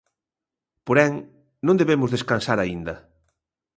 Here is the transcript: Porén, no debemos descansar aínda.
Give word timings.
Porén, 0.87 1.11
no 1.65 1.73
debemos 1.81 2.13
descansar 2.15 2.57
aínda. 2.61 2.95